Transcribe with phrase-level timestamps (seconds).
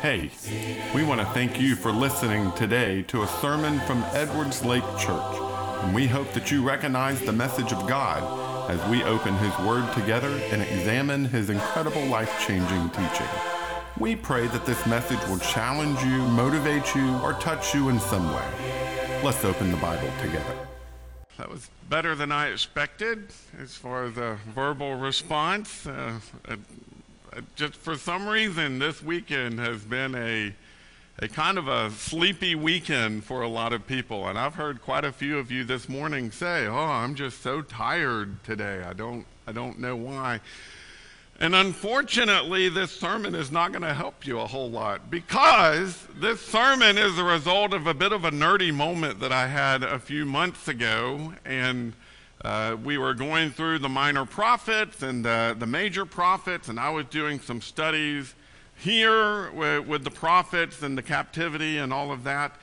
[0.00, 0.30] Hey,
[0.94, 5.36] we want to thank you for listening today to a sermon from Edwards Lake Church,
[5.82, 9.92] and we hope that you recognize the message of God as we open His Word
[9.94, 13.26] together and examine His incredible life changing teaching.
[13.98, 18.32] We pray that this message will challenge you, motivate you, or touch you in some
[18.32, 19.20] way.
[19.24, 20.68] Let's open the Bible together.
[21.38, 23.28] That was better than I expected
[23.60, 25.86] as far as a verbal response.
[25.86, 26.56] Uh, uh,
[27.56, 30.54] just for some reason, this weekend has been a
[31.18, 35.04] a kind of a sleepy weekend for a lot of people, and I've heard quite
[35.04, 38.82] a few of you this morning say, "Oh, I'm just so tired today.
[38.82, 40.40] I don't I don't know why."
[41.42, 46.40] And unfortunately, this sermon is not going to help you a whole lot because this
[46.40, 49.98] sermon is a result of a bit of a nerdy moment that I had a
[49.98, 51.34] few months ago.
[51.44, 51.94] And
[52.44, 56.90] uh, we were going through the minor prophets and uh, the major prophets, and I
[56.90, 58.36] was doing some studies
[58.76, 62.54] here with, with the prophets and the captivity and all of that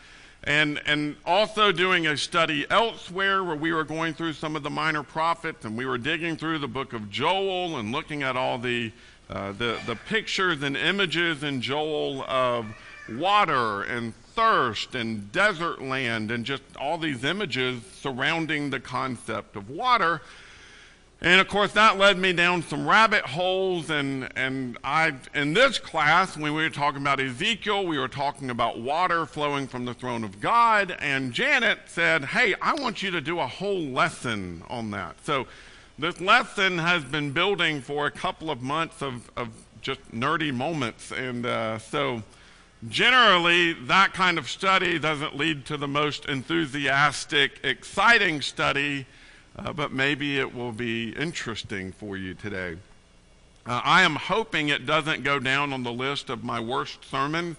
[0.44, 4.70] and and also doing a study elsewhere where we were going through some of the
[4.70, 8.58] minor prophets and we were digging through the book of Joel and looking at all
[8.58, 8.92] the
[9.30, 12.66] uh, the the pictures and images in Joel of
[13.10, 19.70] water and thirst and desert land and just all these images surrounding the concept of
[19.70, 20.22] water
[21.22, 23.89] and of course, that led me down some rabbit holes.
[23.89, 28.50] And, and I, in this class, when we were talking about Ezekiel, we were talking
[28.50, 30.95] about water flowing from the throne of God.
[31.00, 35.17] And Janet said, Hey, I want you to do a whole lesson on that.
[35.26, 35.45] So
[35.98, 39.50] this lesson has been building for a couple of months of, of
[39.81, 41.11] just nerdy moments.
[41.11, 42.23] And uh, so
[42.88, 49.06] generally, that kind of study doesn't lead to the most enthusiastic, exciting study
[49.58, 52.78] uh, but maybe it will be interesting for you today.
[53.66, 57.58] Uh, I am hoping it doesn't go down on the list of my worst sermon.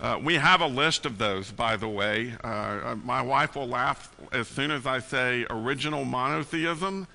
[0.00, 2.34] Uh, we have a list of those, by the way.
[2.42, 7.06] Uh, uh, my wife will laugh as soon as I say original monotheism,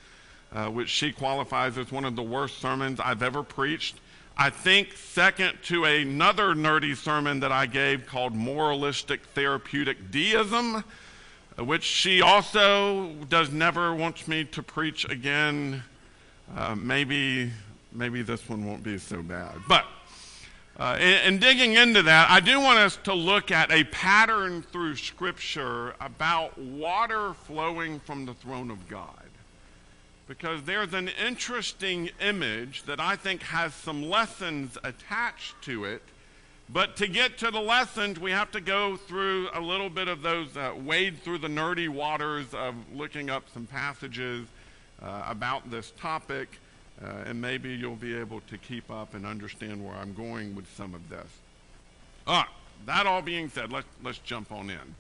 [0.53, 3.97] uh, which she qualifies as one of the worst sermons I've ever preached.
[4.38, 10.86] I think second to another nerdy sermon that I gave called Moralistic Therapeutic Deism,
[11.64, 15.84] which she also does never wants me to preach again.
[16.56, 17.52] Uh, maybe,
[17.92, 19.56] maybe this one won't be so bad.
[19.68, 19.86] But
[20.78, 24.62] uh, in, in, digging into that, I do want us to look at a pattern
[24.62, 29.14] through Scripture about water flowing from the throne of God.
[30.28, 36.02] Because there's an interesting image that I think has some lessons attached to it
[36.72, 40.22] but to get to the lessons, we have to go through a little bit of
[40.22, 44.47] those, uh, wade through the nerdy waters of looking up some passages
[45.02, 46.59] uh, about this topic,
[47.03, 50.72] uh, and maybe you'll be able to keep up and understand where I'm going with
[50.75, 51.28] some of this.
[52.28, 52.47] Ah,
[52.86, 54.96] that all being said, let's, let's jump on in.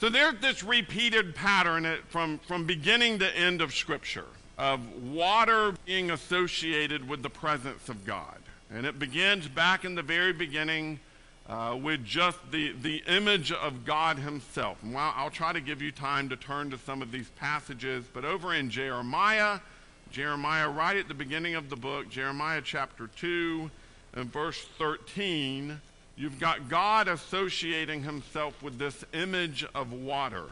[0.00, 4.26] So there's this repeated pattern from, from beginning to end of Scripture
[4.56, 8.38] of water being associated with the presence of God.
[8.74, 10.98] And it begins back in the very beginning
[11.48, 14.82] uh, with just the, the image of God Himself.
[14.82, 18.04] And well, I'll try to give you time to turn to some of these passages,
[18.12, 19.60] but over in Jeremiah,
[20.10, 23.70] Jeremiah, right at the beginning of the book, Jeremiah chapter 2
[24.14, 25.80] and verse 13,
[26.16, 30.46] you've got God associating Himself with this image of water.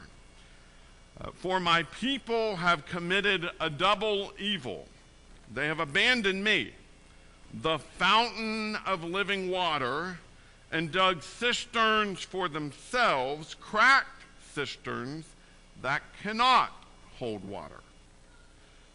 [1.20, 4.86] Uh, For my people have committed a double evil.
[5.52, 6.72] They have abandoned me
[7.52, 10.18] the fountain of living water
[10.70, 14.22] and dug cisterns for themselves, cracked
[14.54, 15.26] cisterns
[15.82, 16.72] that cannot
[17.18, 17.80] hold water.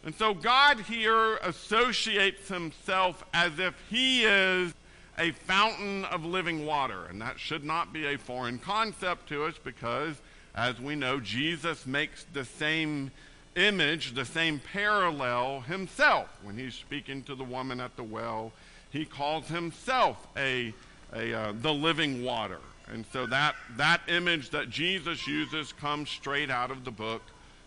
[0.04, 4.72] And so God here associates himself as if he is
[5.18, 7.06] a fountain of living water.
[7.08, 10.16] And that should not be a foreign concept to us because,
[10.54, 13.10] as we know, Jesus makes the same
[13.58, 16.28] image, the same parallel himself.
[16.42, 18.52] When he's speaking to the woman at the well,
[18.90, 20.72] he calls himself a,
[21.12, 22.60] a uh, the living water.
[22.92, 27.22] And so that, that image that Jesus uses comes straight out of the book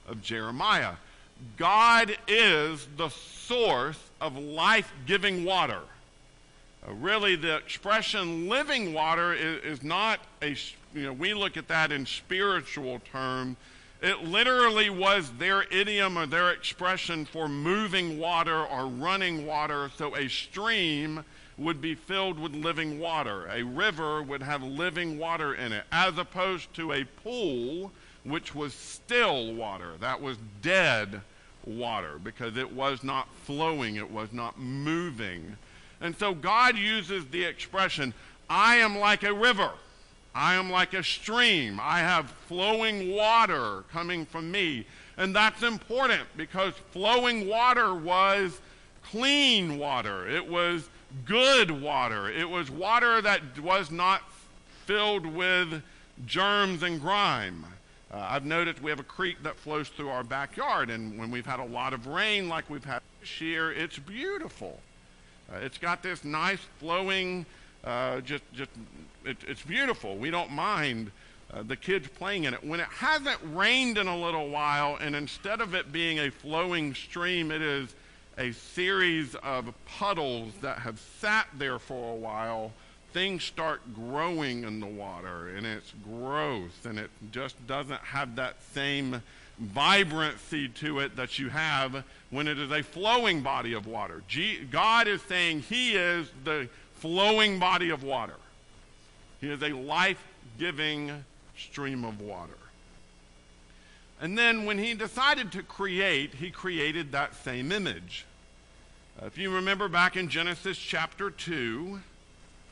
[0.08, 0.94] of Jeremiah.
[1.58, 5.82] God is the source of life giving water.
[6.88, 10.56] Uh, really, the expression living water is, is not a,
[10.96, 13.58] you know, we look at that in spiritual terms
[14.02, 19.92] it literally was their idiom or their expression for moving water or running water.
[19.96, 21.24] So a stream
[21.58, 23.48] would be filled with living water.
[23.48, 27.92] A river would have living water in it, as opposed to a pool,
[28.24, 29.94] which was still water.
[30.00, 31.22] That was dead
[31.66, 35.58] water because it was not flowing, it was not moving.
[36.00, 38.16] And so God uses the expression,
[38.50, 39.72] I am like a river.
[40.34, 41.80] I am like a stream.
[41.82, 44.86] I have flowing water coming from me.
[45.18, 48.60] And that's important because flowing water was
[49.04, 50.28] clean water.
[50.28, 50.90] It was
[51.26, 52.30] good water.
[52.30, 54.22] It was water that was not
[54.86, 55.84] filled with
[56.26, 57.66] germs and grime.
[58.14, 61.46] Uh, I've noticed we have a creek that flows through our backyard, and when we've
[61.46, 64.80] had a lot of rain like we've had this year, it's beautiful.
[65.52, 67.46] Uh, it's got this nice flowing,
[67.86, 68.72] uh, just, just
[69.26, 70.18] it, it's beautiful.
[70.18, 71.12] We don't mind
[71.54, 72.64] uh, the kids playing in it.
[72.64, 76.94] When it hasn't rained in a little while, and instead of it being a flowing
[76.94, 77.94] stream, it is
[78.38, 82.72] a series of puddles that have sat there for a while
[83.14, 88.56] things start growing in the water and it's growth and it just doesn't have that
[88.74, 89.22] same
[89.60, 94.24] vibrancy to it that you have when it is a flowing body of water.
[94.72, 98.36] God is saying He is the flowing body of water,
[99.42, 100.24] He is a life
[100.58, 101.26] giving
[101.58, 102.54] stream of water.
[104.22, 108.26] And then when He decided to create, He created that same image.
[109.22, 112.00] Uh, if you remember back in Genesis chapter 2,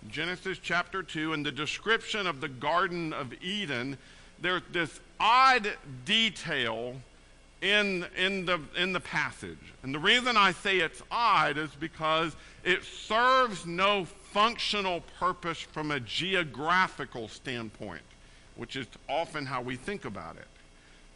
[0.10, 3.98] Genesis chapter 2, and the description of the Garden of Eden,
[4.40, 5.74] there's this odd
[6.06, 6.96] detail
[7.62, 9.58] in, in, the, in the passage.
[9.84, 15.92] And the reason I say it's odd is because it serves no functional purpose from
[15.92, 18.02] a geographical standpoint,
[18.56, 20.48] which is often how we think about it.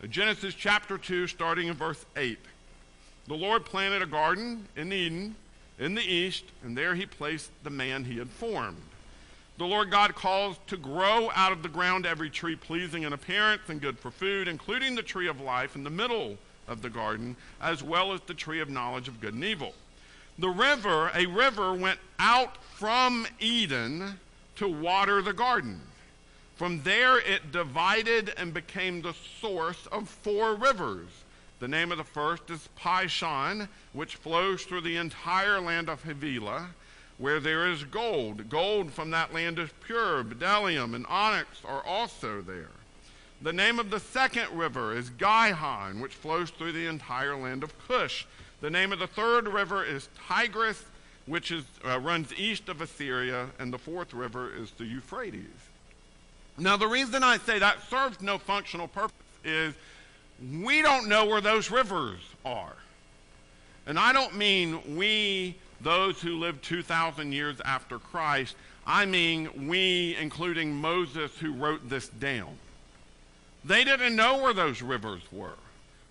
[0.03, 2.39] Uh, Genesis chapter 2, starting in verse 8.
[3.27, 5.35] The Lord planted a garden in Eden
[5.79, 8.81] in the east, and there he placed the man he had formed.
[9.57, 13.61] The Lord God caused to grow out of the ground every tree pleasing in appearance
[13.67, 16.37] and good for food, including the tree of life in the middle
[16.67, 19.75] of the garden, as well as the tree of knowledge of good and evil.
[20.39, 24.19] The river, a river, went out from Eden
[24.55, 25.81] to water the garden.
[26.55, 31.09] From there, it divided and became the source of four rivers
[31.63, 36.71] the name of the first is Pishon, which flows through the entire land of Havilah,
[37.17, 38.49] where there is gold.
[38.49, 40.25] Gold from that land is pure.
[40.25, 42.71] Bdellium and onyx are also there.
[43.41, 47.79] The name of the second river is Gihon, which flows through the entire land of
[47.87, 48.25] Cush.
[48.63, 50.85] The name of the third river is Tigris,
[51.25, 55.43] which is, uh, runs east of Assyria, and the fourth river is the Euphrates.
[56.57, 59.11] Now, the reason I say that serves no functional purpose
[59.43, 59.73] is
[60.63, 62.77] we don't know where those rivers are.
[63.85, 68.55] And I don't mean we, those who lived 2,000 years after Christ,
[68.87, 72.55] I mean we, including Moses, who wrote this down.
[73.65, 75.57] They didn't know where those rivers were.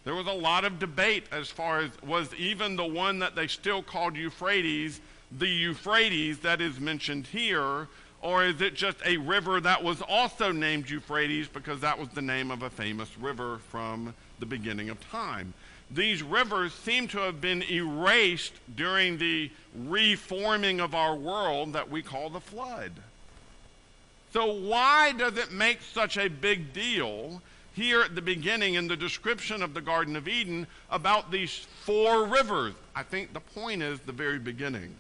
[0.04, 3.46] There was a lot of debate as far as was even the one that they
[3.46, 5.00] still called Euphrates,
[5.30, 7.88] the Euphrates that is mentioned here,
[8.20, 12.22] or is it just a river that was also named Euphrates because that was the
[12.22, 15.54] name of a famous river from the beginning of time?
[15.90, 22.02] These rivers seem to have been erased during the reforming of our world that we
[22.02, 22.92] call the flood.
[24.32, 27.42] So, why does it make such a big deal
[27.74, 32.26] here at the beginning in the description of the Garden of Eden about these four
[32.26, 32.74] rivers?
[32.94, 34.94] I think the point is the very beginning.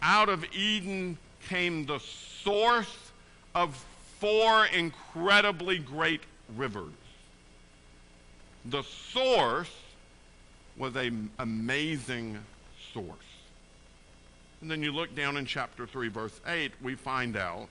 [0.00, 1.18] Out of Eden
[1.48, 3.10] came the source
[3.54, 3.84] of
[4.18, 6.22] four incredibly great
[6.56, 6.92] rivers.
[8.64, 9.70] The source
[10.76, 12.38] was an amazing
[12.92, 13.06] source.
[14.60, 17.68] And then you look down in chapter 3, verse 8, we find out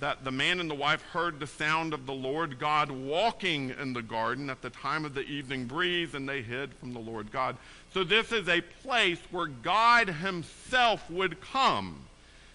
[0.00, 3.92] that the man and the wife heard the sound of the Lord God walking in
[3.92, 7.32] the garden at the time of the evening breeze, and they hid from the Lord
[7.32, 7.56] God.
[7.92, 12.04] So, this is a place where God Himself would come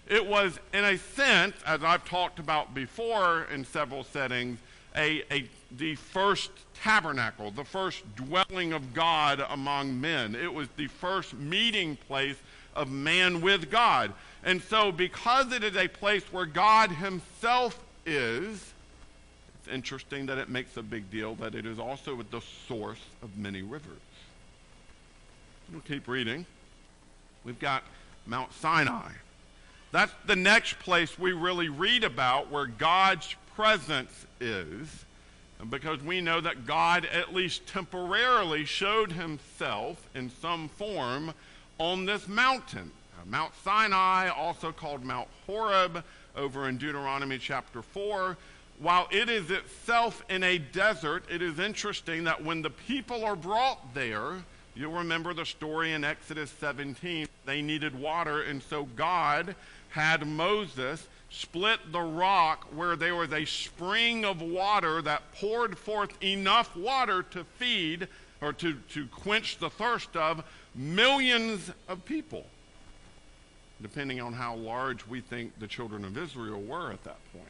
[0.06, 4.58] it was, in a sense, as I've talked about before in several settings,
[4.94, 10.34] a, a, the first tabernacle, the first dwelling of God among men.
[10.34, 12.36] It was the first meeting place
[12.74, 14.12] of man with God.
[14.44, 18.72] And so, because it is a place where God Himself is,
[19.58, 23.38] it's interesting that it makes a big deal that it is also the source of
[23.38, 23.96] many rivers.
[25.72, 26.44] We'll keep reading.
[27.44, 27.84] We've got
[28.26, 29.12] Mount Sinai.
[29.92, 35.06] That's the next place we really read about where God's presence is,
[35.70, 41.32] because we know that God, at least temporarily, showed himself in some form
[41.78, 42.90] on this mountain.
[43.24, 46.04] Uh, Mount Sinai, also called Mount Horeb,
[46.36, 48.36] over in Deuteronomy chapter 4.
[48.80, 53.36] While it is itself in a desert, it is interesting that when the people are
[53.36, 54.44] brought there,
[54.76, 57.28] You'll remember the story in Exodus 17.
[57.46, 59.54] They needed water, and so God
[59.90, 66.20] had Moses split the rock where there was a spring of water that poured forth
[66.22, 68.08] enough water to feed
[68.40, 70.42] or to, to quench the thirst of
[70.74, 72.44] millions of people,
[73.82, 77.48] depending on how large we think the children of Israel were at that point.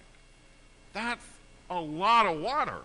[0.92, 1.24] That's
[1.70, 2.80] a lot of water.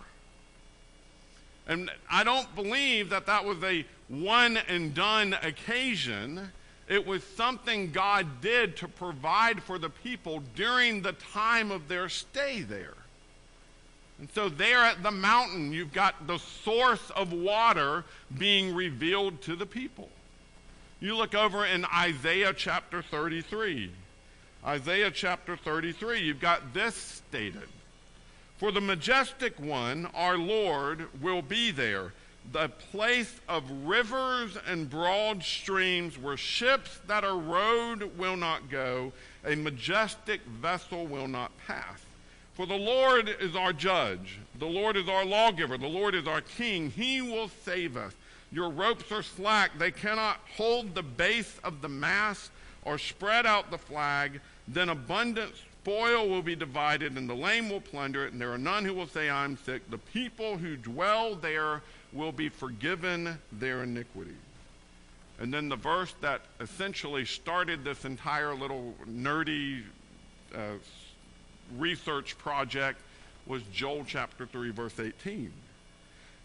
[1.66, 6.50] And I don't believe that that was a one and done occasion.
[6.88, 12.08] It was something God did to provide for the people during the time of their
[12.08, 12.94] stay there.
[14.18, 18.04] And so, there at the mountain, you've got the source of water
[18.36, 20.10] being revealed to the people.
[21.00, 23.90] You look over in Isaiah chapter 33.
[24.66, 27.68] Isaiah chapter 33, you've got this stated
[28.58, 32.12] For the majestic one, our Lord, will be there
[32.52, 39.12] the place of rivers and broad streams where ships that are rowed will not go,
[39.44, 42.04] a majestic vessel will not pass.
[42.54, 46.42] For the Lord is our judge, the Lord is our lawgiver, the Lord is our
[46.42, 46.90] king.
[46.90, 48.12] He will save us.
[48.52, 52.50] Your ropes are slack, they cannot hold the base of the mast
[52.84, 54.40] or spread out the flag.
[54.66, 55.52] Then abundant
[55.82, 58.92] spoil will be divided, and the lame will plunder it, and there are none who
[58.92, 59.88] will say, I'm sick.
[59.90, 64.36] The people who dwell there will be forgiven their iniquity.
[65.38, 69.82] And then the verse that essentially started this entire little nerdy
[70.54, 70.72] uh,
[71.78, 73.00] research project
[73.46, 75.50] was Joel chapter 3, verse 18.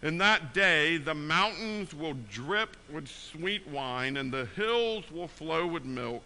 [0.06, 5.66] In that day, the mountains will drip with sweet wine, and the hills will flow
[5.66, 6.22] with milk.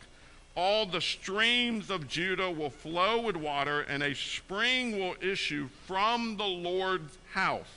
[0.54, 6.36] All the streams of Judah will flow with water, and a spring will issue from
[6.36, 7.72] the Lord's house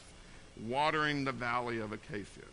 [0.66, 2.50] watering the valley of Acacia.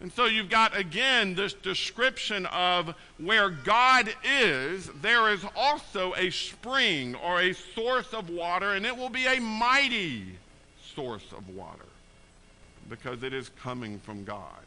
[0.00, 6.30] And so you've got again this description of where God is, there is also a
[6.30, 10.24] spring or a source of water, and it will be a mighty
[10.96, 11.84] source of water
[12.88, 14.64] because it is coming from God.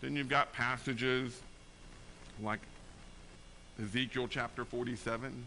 [0.00, 1.40] Then you've got passages
[2.42, 2.60] like
[3.80, 5.44] Ezekiel chapter 47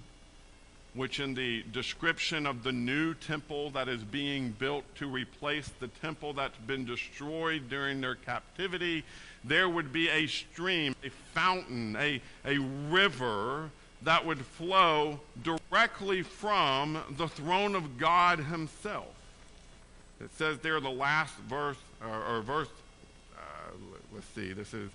[0.98, 5.88] which in the description of the new temple that is being built to replace the
[5.88, 9.03] temple that's been destroyed during their captivity,
[9.43, 12.57] there would be a stream, a fountain, a, a
[12.89, 13.69] river
[14.01, 19.13] that would flow directly from the throne of God Himself.
[20.19, 22.69] It says there, the last verse, or, or verse,
[23.38, 23.71] uh,
[24.13, 24.89] let's see, this is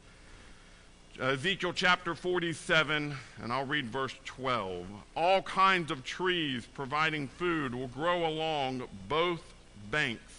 [1.20, 4.86] Ezekiel chapter 47, and I'll read verse 12.
[5.14, 9.42] All kinds of trees providing food will grow along both
[9.90, 10.32] banks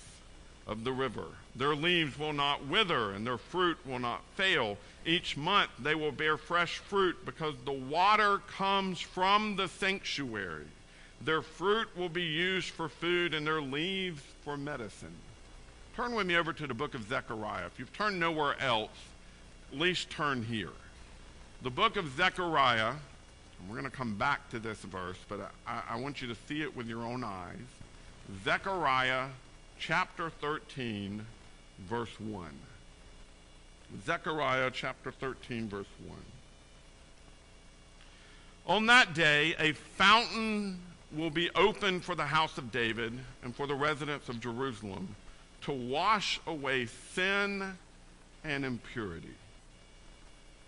[0.67, 1.27] of the river.
[1.55, 4.77] Their leaves will not wither, and their fruit will not fail.
[5.05, 10.65] Each month they will bear fresh fruit because the water comes from the sanctuary.
[11.25, 15.13] Their fruit will be used for food, and their leaves for medicine.
[15.95, 17.65] Turn with me over to the book of Zechariah.
[17.67, 18.91] If you've turned nowhere else,
[19.71, 20.71] at least turn here.
[21.61, 22.93] The book of Zechariah,
[23.69, 26.61] we're going to come back to this verse, but I, I want you to see
[26.61, 27.57] it with your own eyes.
[28.43, 29.27] Zechariah
[29.79, 31.25] chapter 13,
[31.87, 32.47] verse 1.
[34.05, 36.17] Zechariah chapter 13, verse 1.
[38.65, 40.79] On that day, a fountain
[41.15, 45.15] will be opened for the house of David and for the residents of Jerusalem
[45.61, 47.77] to wash away sin
[48.43, 49.35] and impurity.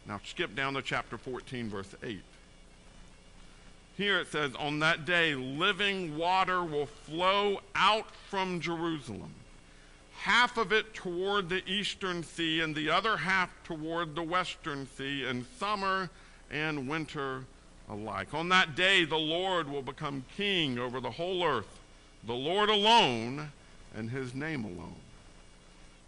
[0.08, 2.22] Now skip down to chapter 14, verse 8.
[3.98, 9.34] Here it says, On that day, living water will flow out from Jerusalem,
[10.18, 15.25] half of it toward the eastern sea, and the other half toward the western sea,
[15.25, 16.10] in summer
[16.52, 17.46] and winter
[17.89, 18.34] alike.
[18.34, 21.80] On that day, the Lord will become king over the whole earth,
[22.25, 23.51] the Lord alone,
[23.96, 24.96] and his name alone.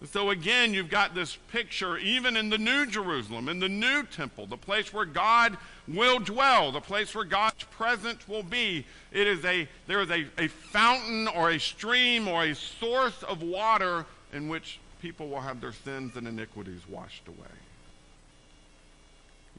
[0.05, 4.46] So again, you've got this picture, even in the New Jerusalem, in the new temple,
[4.46, 5.57] the place where God
[5.88, 8.86] will dwell, the place where God's presence will be.
[9.12, 13.41] It is a, there is a, a fountain or a stream or a source of
[13.41, 17.55] water in which people will have their sins and iniquities washed away.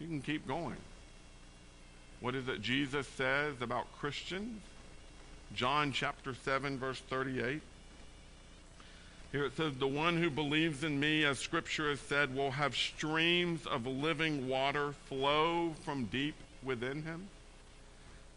[0.01, 0.77] You can keep going.
[2.21, 4.61] What is it Jesus says about Christians?
[5.55, 7.63] John chapter 7, verse 38.
[9.31, 12.75] Here it says, The one who believes in me, as scripture has said, will have
[12.75, 17.29] streams of living water flow from deep within him.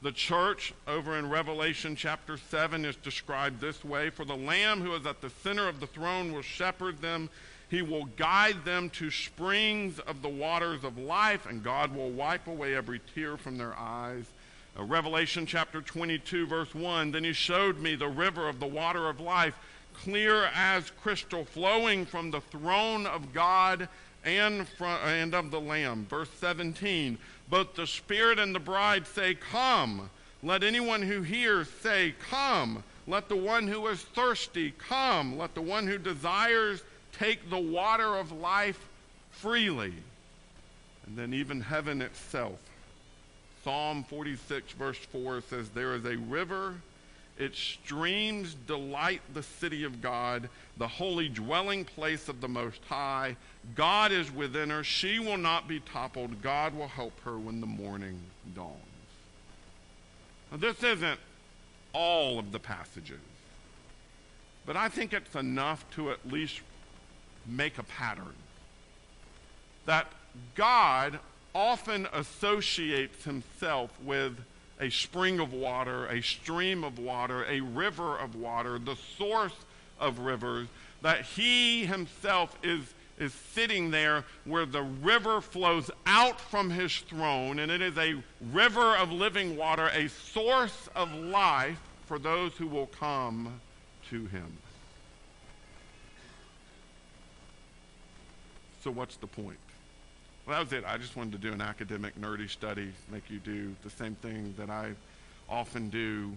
[0.02, 4.96] The church over in Revelation chapter 7 is described this way For the Lamb who
[4.96, 7.30] is at the center of the throne will shepherd them
[7.72, 12.48] He will guide them to springs of the waters of life, and God will wipe
[12.48, 14.26] away every tear from their eyes.
[14.78, 19.08] Uh, Revelation chapter 22, verse 1 Then he showed me the river of the water
[19.08, 19.56] of life,
[19.94, 23.88] clear as crystal, flowing from the throne of God
[24.26, 26.06] and, from, and of the Lamb.
[26.10, 27.18] Verse 17
[27.50, 30.10] Both the Spirit and the bride say, Come.
[30.44, 32.84] Let anyone who hears say, Come.
[33.08, 35.38] Let the one who is thirsty come.
[35.38, 36.84] Let the one who desires
[37.18, 38.88] take the water of life
[39.32, 39.94] freely.
[41.06, 42.60] And then even heaven itself.
[43.64, 46.76] Psalm 46, verse 4 says, There is a river,
[47.38, 53.36] its streams delight the city of God, the holy dwelling place of the Most High.
[53.76, 54.84] God is within her.
[54.84, 56.42] She will not be toppled.
[56.42, 58.20] God will help her when the morning
[58.56, 58.78] dawns.
[60.52, 61.20] Now, this isn't
[61.94, 63.20] all of the passages,
[64.66, 66.62] but I think it's enough to at least
[67.46, 68.34] make a pattern.
[69.86, 70.08] That
[70.56, 71.20] God
[71.54, 74.38] often associates himself with
[74.80, 79.54] a spring of water, a stream of water, a river of water, the source
[80.00, 80.68] of rivers,
[81.02, 82.82] that he himself is,
[83.20, 88.16] is sitting there where the river flows out from his throne, and it is a
[88.52, 93.60] river of living water, a source of life for those who will come
[94.10, 94.58] to him.
[98.84, 99.60] So, what's the point?
[100.46, 100.84] Well, that was it.
[100.88, 104.56] I just wanted to do an academic, nerdy study, make you do the same thing
[104.58, 104.94] that I
[105.48, 106.32] often do.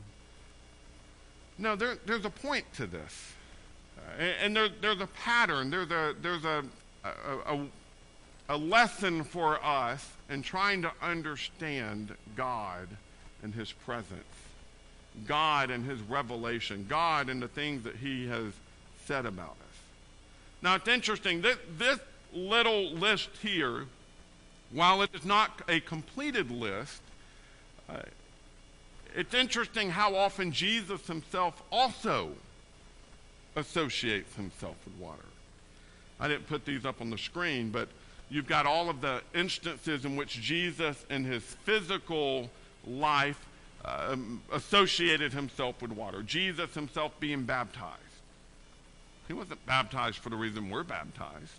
[1.57, 3.33] No, there, there's a point to this.
[3.97, 6.65] Uh, and, there, there's a pattern, there's, a, there's a,
[7.05, 7.67] a, a,
[8.51, 12.89] a lesson for us in trying to understand God
[13.43, 14.21] and His presence,
[15.27, 18.53] God and His revelation, God and the things that He has
[19.07, 19.79] said about us.
[20.61, 21.41] Now, it's interesting.
[21.41, 21.99] This, this
[22.35, 23.87] little list here,
[24.71, 27.01] while it is not a completed list,
[27.89, 28.03] uh,
[29.15, 32.31] it's interesting how often Jesus himself also
[33.55, 35.25] associates himself with water.
[36.19, 37.89] I didn't put these up on the screen, but
[38.31, 42.51] you've got all of the instances in which Jesus in his physical
[42.87, 43.47] life
[43.85, 46.23] um, associated himself with water.
[46.23, 48.01] Jesus himself being baptized.
[49.29, 51.53] He wasn't baptized for the reason we're baptized.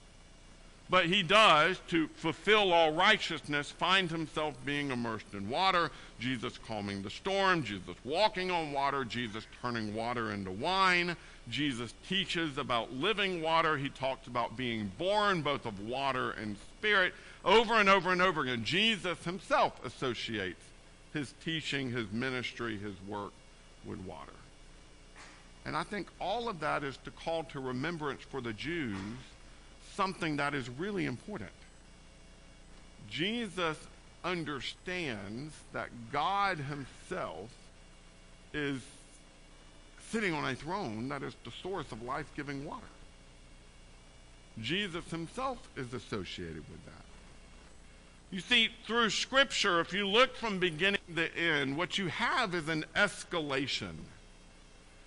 [0.87, 7.01] But he does, to fulfill all righteousness, find himself being immersed in water, Jesus calming
[7.01, 11.15] the storm, Jesus walking on water, Jesus turning water into wine.
[11.49, 13.77] Jesus teaches about living water.
[13.77, 17.13] He talks about being born both of water and spirit.
[17.43, 20.61] Over and over and over again, Jesus himself associates
[21.13, 23.31] his teaching, his ministry, his work
[23.85, 24.33] with water.
[25.65, 28.97] And I think all of that is to call to remembrance for the Jews
[29.95, 31.51] something that is really important.
[33.10, 33.77] Jesus
[34.23, 37.49] understands that God Himself
[38.53, 38.81] is
[40.10, 42.86] sitting on a throne that is the source of life giving water.
[44.62, 46.91] Jesus Himself is associated with that.
[48.31, 52.67] You see, through Scripture, if you look from beginning to end, what you have is
[52.67, 53.93] an escalation.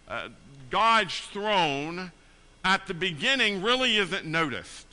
[0.06, 0.28] Uh,
[0.70, 2.12] God's throne
[2.64, 4.86] at the beginning really isn't noticed.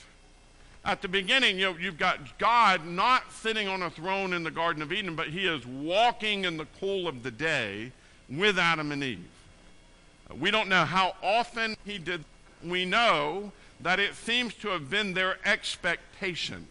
[0.83, 4.51] At the beginning, you know, you've got God not sitting on a throne in the
[4.51, 7.91] Garden of Eden, but he is walking in the cool of the day
[8.29, 9.25] with Adam and Eve.
[10.39, 12.23] We don't know how often he did.
[12.63, 13.51] We know
[13.81, 16.67] that it seems to have been their expectation.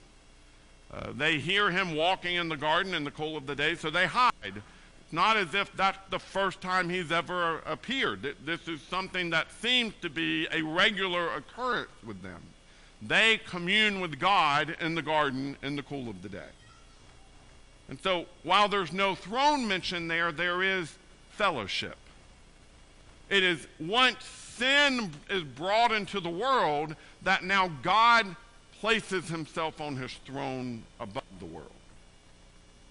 [0.93, 3.91] Uh, they hear him walking in the garden in the cool of the day, so
[3.91, 4.63] they hide.
[5.14, 8.35] Not as if that's the first time he's ever appeared.
[8.44, 12.42] This is something that seems to be a regular occurrence with them.
[13.00, 16.50] They commune with God in the garden in the cool of the day.
[17.88, 20.92] And so, while there's no throne mentioned there, there is
[21.31, 21.96] fellowship.
[23.31, 28.35] It is once sin is brought into the world that now God
[28.81, 31.70] places himself on his throne above the world.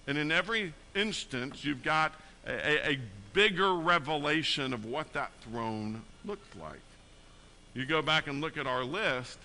[0.06, 2.12] And in every instance, you've got
[2.46, 2.98] a, a
[3.32, 6.80] bigger revelation of what that throne looks like.
[7.74, 9.38] You go back and look at our list,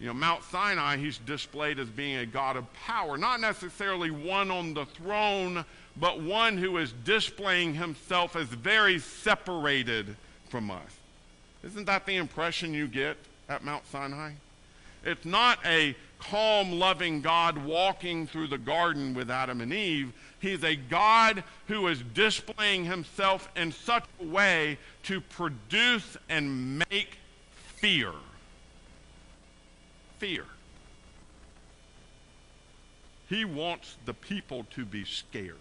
[0.00, 4.50] you know, Mount Sinai, he's displayed as being a God of power, not necessarily one
[4.50, 5.64] on the throne,
[5.96, 10.16] but one who is displaying himself as very separated
[10.48, 10.98] from us.
[11.64, 13.16] Isn't that the impression you get
[13.48, 14.32] at Mount Sinai?
[15.04, 20.12] It's not a calm, loving God walking through the garden with Adam and Eve.
[20.40, 27.18] He's a God who is displaying himself in such a way to produce and make
[27.76, 28.12] fear
[30.18, 30.44] fear.
[33.28, 35.56] He wants the people to be scared.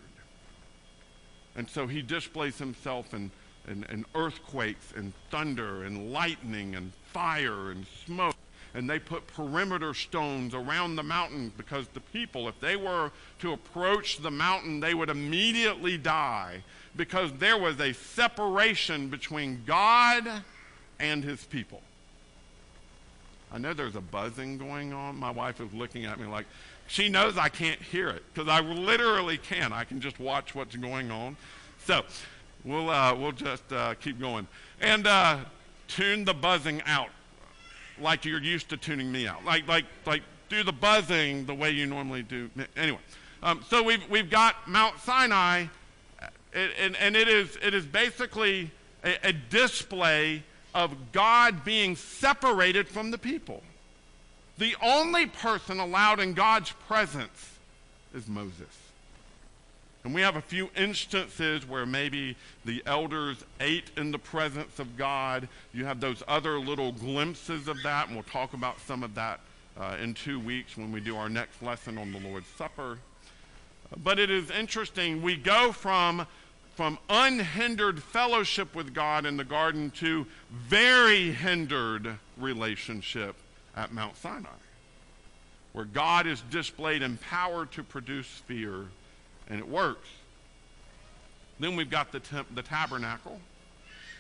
[1.56, 3.32] And so he displays himself in,
[3.68, 8.37] in, in, earthquakes and thunder and lightning and fire and smoke.
[8.74, 13.54] And they put perimeter stones around the mountain because the people, if they were to
[13.54, 16.64] approach the mountain, they would immediately die
[16.96, 20.44] because there was a separation between God
[21.00, 21.82] and his people.
[23.52, 25.16] I know there's a buzzing going on.
[25.16, 26.46] My wife is looking at me like,
[26.88, 29.74] she knows I can't hear it because I literally can.
[29.74, 31.38] I can just watch what's going on.
[31.86, 32.02] So
[32.64, 34.48] we'll, uh, we'll just uh, keep going.
[34.82, 35.40] And uh,
[35.88, 37.10] tune the buzzing out
[38.02, 39.46] like you're used to tuning me out.
[39.46, 42.50] Like, like, like do the buzzing the way you normally do.
[42.76, 43.00] Anyway,
[43.44, 45.66] um, so we've, we've got Mount Sinai,
[46.54, 48.72] and, and it, is, it is basically
[49.04, 53.64] a, a display of God being separated from the people.
[54.58, 57.58] The only person allowed in God's presence
[58.14, 58.87] is Moses.
[60.08, 64.96] And we have a few instances where maybe the elders ate in the presence of
[64.96, 65.50] God.
[65.74, 69.42] You have those other little glimpses of that, and we'll talk about some of that
[69.78, 73.00] uh, in two weeks when we do our next lesson on the Lord's Supper.
[74.02, 75.22] But it is interesting.
[75.22, 76.26] We go from,
[76.78, 83.36] from unhindered fellowship with God in the garden to very hindered relationship
[83.76, 84.48] at Mount Sinai,
[85.74, 88.86] where God is displayed in power to produce fear,
[89.50, 90.08] and it works.
[91.60, 93.40] Then we've got the, temp- the tabernacle,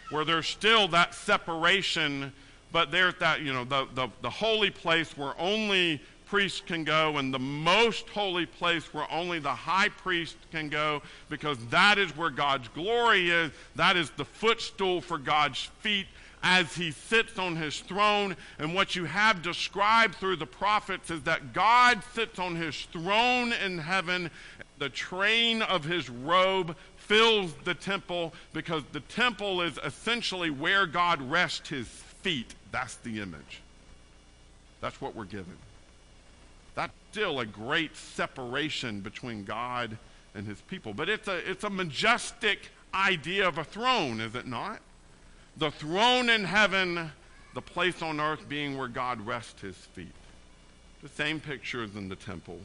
[0.10, 2.32] where there's still that separation,
[2.72, 7.18] but there's that, you know, the, the, the holy place where only priests can go,
[7.18, 12.16] and the most holy place where only the high priest can go, because that is
[12.18, 13.52] where God's glory is.
[13.76, 16.08] That is the footstool for God's feet
[16.44, 18.36] as he sits on his throne.
[18.60, 23.54] And what you have described through the prophets is that God sits on his throne
[23.54, 24.30] in heaven.
[24.80, 31.22] The train of his robe fills the temple because the temple is essentially where God
[31.22, 32.54] rests his feet.
[32.72, 33.62] That's the image.
[34.82, 35.58] That's what we're given.
[36.76, 39.98] That's still a great separation between God
[40.36, 40.94] and his people.
[40.94, 44.80] But it's a, it's a majestic idea of a throne, is it not?
[45.58, 47.12] the throne in heaven,
[47.54, 50.14] the place on earth being where God rests his feet.
[51.02, 52.60] The same picture as in the temple.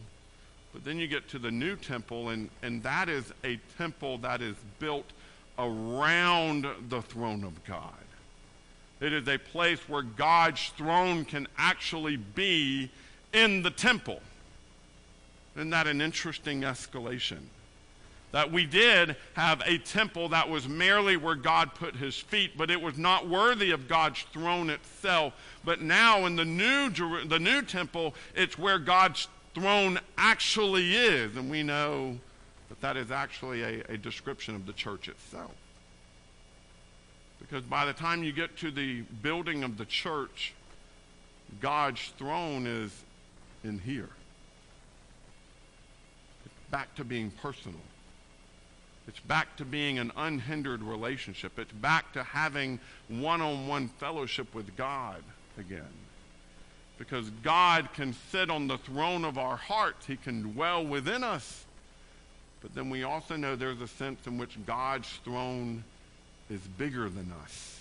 [0.73, 4.41] But then you get to the new temple, and, and that is a temple that
[4.41, 5.11] is built
[5.59, 7.93] around the throne of God.
[9.01, 12.91] It is a place where God's throne can actually be
[13.33, 14.21] in the temple.
[15.57, 17.41] Isn't that an interesting escalation?
[18.33, 22.71] that we did have a temple that was merely where God put his feet, but
[22.71, 25.35] it was not worthy of God's throne itself.
[25.65, 31.37] But now in the new, the new temple, it's where God's throne actually is.
[31.37, 32.19] And we know
[32.69, 35.53] that that is actually a, a description of the church itself.
[37.39, 40.55] Because by the time you get to the building of the church,
[41.61, 42.93] God's throne is
[43.65, 44.09] in here.
[46.45, 47.81] It's back to being personal.
[49.09, 51.59] It's back to being an unhindered relationship.
[51.59, 55.23] It's back to having one on one fellowship with God
[55.59, 55.83] again.
[56.99, 61.65] Because God can sit on the throne of our hearts, He can dwell within us.
[62.61, 65.83] But then we also know there's a sense in which God's throne
[66.49, 67.81] is bigger than us.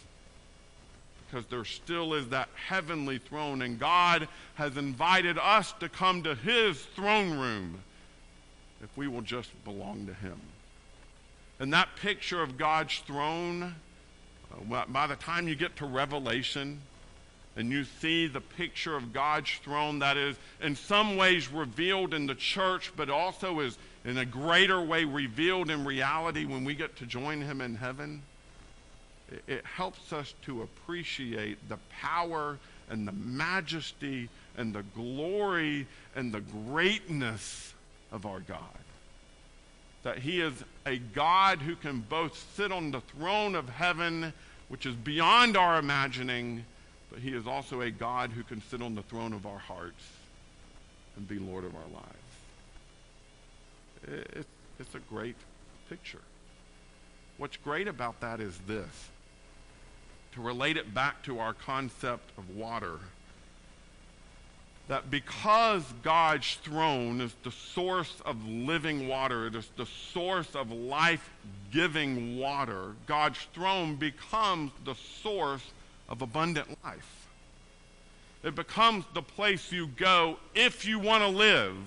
[1.30, 6.36] Because there still is that heavenly throne, and God has invited us to come to
[6.36, 7.80] His throne room
[8.84, 10.40] if we will just belong to Him.
[11.60, 13.76] And that picture of God's throne,
[14.52, 16.82] uh, by the time you get to Revelation
[17.56, 22.28] and you see the picture of God's throne that is in some ways revealed in
[22.28, 26.96] the church, but also is in a greater way revealed in reality when we get
[26.98, 28.22] to join Him in heaven,
[29.48, 32.58] it, helps us to appreciate the power
[32.90, 37.74] and the majesty and the glory and the greatness
[38.12, 38.60] of our God.
[40.04, 40.54] That he is
[40.86, 44.34] a God who can both sit on the throne of heaven,
[44.68, 46.66] which is beyond our imagining,
[47.12, 50.04] but he is also a God who can sit on the throne of our hearts
[51.18, 52.08] and be Lord of our lives.
[54.38, 54.48] It,
[54.80, 55.36] it's a great
[55.90, 56.22] picture.
[57.38, 59.10] What's great about that is this
[60.34, 62.98] to relate it back to our concept of water
[64.88, 70.72] that because God's throne is the source of living water, it is the source of
[70.72, 71.30] life
[71.72, 75.64] giving water, God's throne becomes the source
[76.12, 77.28] of abundant life.
[78.44, 81.78] It becomes the place you go if you want to live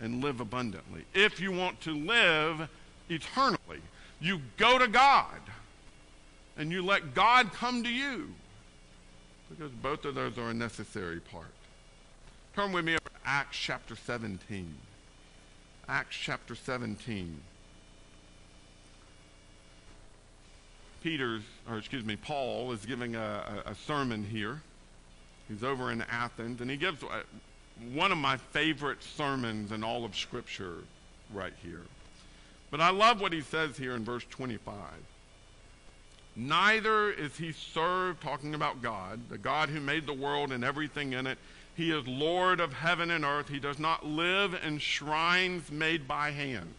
[0.00, 1.04] and live abundantly.
[1.14, 2.68] If you want to live
[3.08, 3.80] eternally,
[4.20, 5.40] you go to God
[6.56, 8.28] and you let God come to you
[9.48, 11.52] because both of those are a necessary part.
[12.56, 14.74] Turn with me over to Acts chapter 17.
[15.88, 17.40] Acts chapter 17.
[21.02, 24.62] Peter's, or excuse me, Paul is giving a, a, sermon here.
[25.48, 27.02] He's over in Athens, and he gives
[27.92, 30.76] one of my favorite sermons in all of Scripture
[31.32, 31.82] right here.
[32.70, 34.74] But I love what he says here in verse 25.
[36.34, 41.12] Neither is he served, talking about God, the God who made the world and everything
[41.12, 41.36] in it.
[41.74, 43.48] He is Lord of heaven and earth.
[43.48, 46.74] He does not live in shrines made by hands.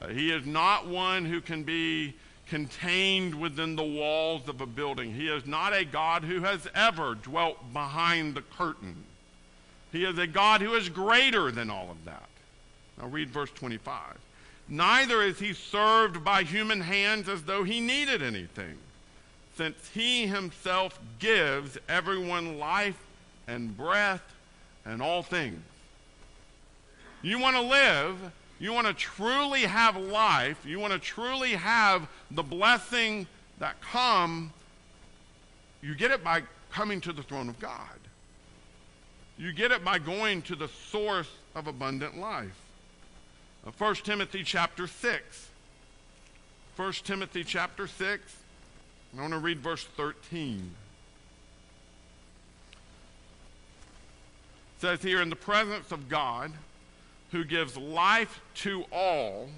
[0.00, 2.14] Uh, he is not one who can be
[2.46, 5.14] contained within the walls of a building.
[5.14, 9.04] He is not a God who has ever dwelt behind the curtain.
[9.92, 12.28] He is a God who is greater than all of that.
[12.98, 14.18] Now read verse 25.
[14.68, 18.78] Neither is he served by human hands as though he needed anything,
[19.56, 22.98] since he himself gives everyone life
[23.46, 24.22] and breath
[24.84, 25.60] and all things.
[27.22, 28.16] You want to live,
[28.58, 33.26] you want to truly have life, you want to truly have the blessing
[33.58, 34.52] that come,
[35.82, 37.78] you get it by coming to the throne of God.
[39.36, 42.60] You get it by going to the source of abundant life.
[43.78, 45.48] 1 uh, Timothy chapter 6.
[46.76, 48.36] 1 Timothy chapter 6.
[49.16, 50.70] I want to read verse 13.
[54.76, 56.52] It says here, in the presence of God,
[57.34, 59.48] who gives life to all,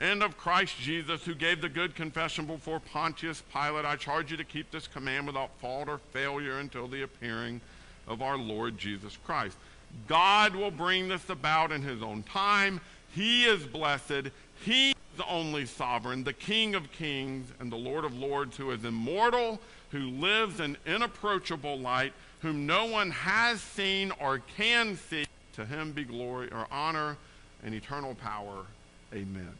[0.00, 4.38] and of Christ Jesus, who gave the good confession before Pontius Pilate, I charge you
[4.38, 7.60] to keep this command without fault or failure until the appearing
[8.06, 9.58] of our Lord Jesus Christ.
[10.06, 12.80] God will bring this about in his own time.
[13.14, 14.30] He is blessed.
[14.64, 18.70] He is the only sovereign, the King of kings and the Lord of lords, who
[18.70, 19.60] is immortal,
[19.90, 25.26] who lives in inapproachable light, whom no one has seen or can see.
[25.58, 27.16] To him be glory or honor
[27.64, 28.64] and eternal power.
[29.12, 29.52] Amen.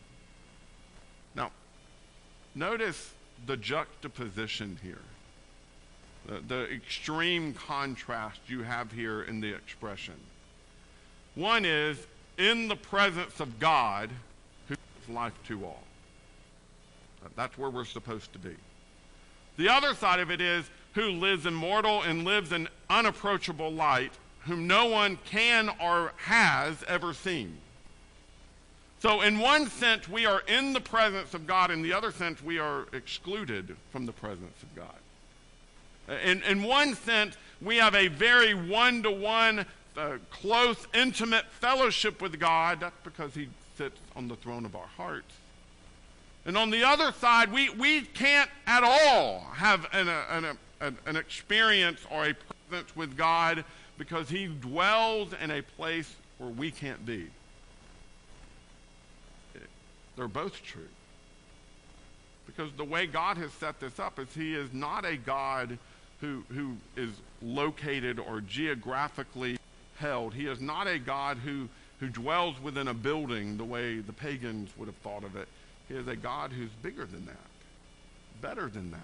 [1.35, 1.51] Now,
[2.55, 3.13] notice
[3.47, 5.03] the juxtaposition here,
[6.27, 10.15] the, the extreme contrast you have here in the expression.
[11.35, 11.99] One is
[12.39, 14.09] in the presence of God
[14.69, 15.83] who gives life to all.
[17.35, 18.55] That's where we're supposed to be.
[19.57, 24.67] The other side of it is who lives immortal and lives in unapproachable light, whom
[24.67, 27.59] no one can or has ever seen.
[29.01, 31.71] So, in one sense, we are in the presence of God.
[31.71, 36.19] In the other sense, we are excluded from the presence of God.
[36.25, 39.67] In, in one sense, we have a very one to one
[40.31, 42.81] close, intimate fellowship with God.
[42.81, 45.33] That's because He sits on the throne of our hearts.
[46.45, 51.17] And on the other side, we, we can't at all have an, an, an, an
[51.17, 53.65] experience or a presence with God
[53.99, 57.27] because He dwells in a place where we can't be.
[60.17, 60.89] They're both true.
[62.47, 65.79] Because the way God has set this up is He is not a God
[66.21, 67.11] who, who is
[67.43, 69.59] located or geographically
[69.97, 70.35] held.
[70.35, 71.69] He is not a God who,
[72.01, 75.49] who dwells within a building the way the pagans would have thought of it.
[75.89, 77.37] He is a God who's bigger than that,
[78.41, 79.01] better than that.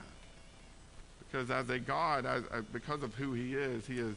[1.21, 4.15] Because as a God, as, as, because of who he is, he is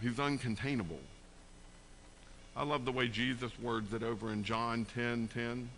[0.00, 1.00] he's uncontainable.
[2.56, 5.68] I love the way Jesus words it over in John 10 10.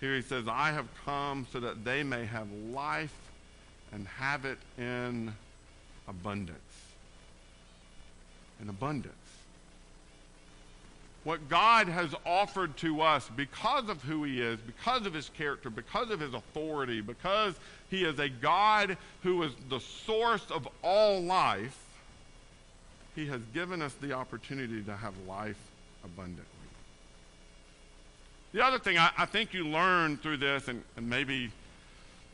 [0.00, 3.16] Here he says, I have come so that they may have life
[3.92, 5.32] and have it in
[6.06, 6.60] abundance
[8.60, 9.14] in abundance.
[11.24, 15.70] What God has offered to us because of who He is, because of His character,
[15.70, 17.54] because of His authority, because
[17.90, 21.76] He is a God who is the source of all life,
[23.16, 25.58] He has given us the opportunity to have life
[26.04, 26.44] abundantly.
[28.52, 31.50] The other thing I, I think you learn through this, and, and maybe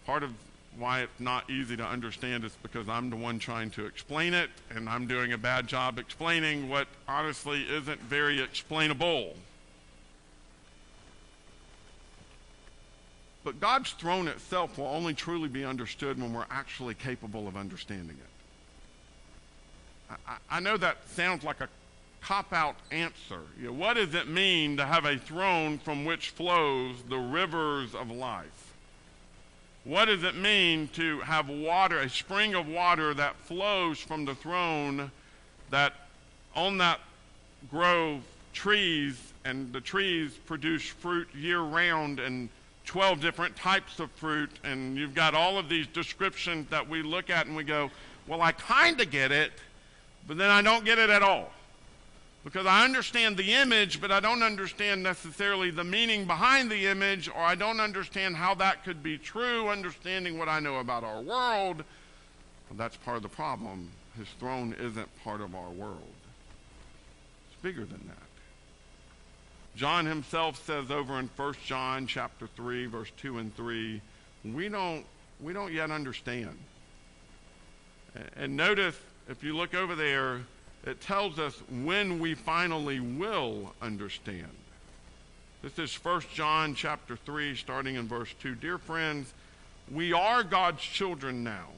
[0.05, 0.33] part of
[0.77, 4.51] why it's not easy to understand is because I'm the one trying to explain it,
[4.71, 9.35] and I'm doing a bad job explaining what honestly isn't very explainable.
[13.45, 18.17] But God's throne itself will only truly be understood when we're actually capable of understanding
[18.17, 18.32] it.
[20.27, 21.69] I, I know that sounds like a
[22.21, 23.41] cop out answer.
[23.59, 27.95] You know, what does it mean to have a throne from which flows the rivers
[27.95, 28.73] of life?
[29.85, 34.35] What does it mean to have water, a spring of water that flows from the
[34.35, 35.11] throne,
[35.71, 35.95] that
[36.55, 37.01] on that
[37.71, 38.23] grove
[38.53, 42.49] trees, and the trees produce fruit year round and
[42.85, 47.31] 12 different types of fruit, and you've got all of these descriptions that we look
[47.31, 47.91] at and we go,
[48.27, 49.53] well, I kind of get it,
[50.27, 51.51] but then I don't get it at all.
[52.45, 57.29] Because I understand the image, but I don't understand necessarily the meaning behind the image,
[57.29, 61.21] or I don't understand how that could be true, understanding what I know about our
[61.21, 61.77] world.
[61.77, 63.91] Well, that's part of the problem.
[64.19, 66.01] His throne isn't part of our world,
[67.51, 68.17] it's bigger than that.
[69.77, 74.01] John himself says over in 1 John chapter 3 verse 2 and 3,
[74.45, 75.05] we don't
[75.41, 76.57] we don't yet understand.
[78.37, 80.41] And notice if you look over there,
[80.85, 84.51] it tells us when we finally will understand.
[85.63, 88.57] This is 1 John chapter 3 starting in verse 2.
[88.57, 89.33] Dear friends,
[89.93, 91.69] we are God's children now,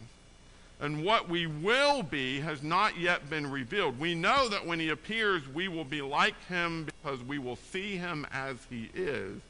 [0.81, 4.01] and what we will be has not yet been revealed.
[4.01, 7.97] We know that when he appears, we will be like him because we will see
[7.97, 9.41] him as he is,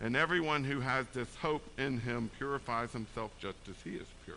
[0.00, 4.36] and everyone who has this hope in him purifies himself just as he is pure.